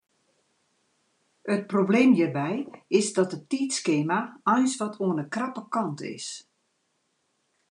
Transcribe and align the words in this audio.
It 1.53 1.63
probleem 1.73 2.11
hjirby 2.19 2.53
is 2.99 3.07
dat 3.17 3.33
it 3.37 3.47
tiidskema 3.51 4.19
eins 4.55 4.75
wat 4.81 4.97
oan 5.05 5.17
de 5.19 5.25
krappe 5.33 5.63
kant 5.73 5.99
is. 6.17 6.27